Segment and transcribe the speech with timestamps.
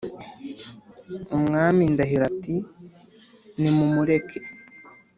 [1.37, 2.55] ”umwami ndahiro ati:
[3.59, 4.39] “nimumureke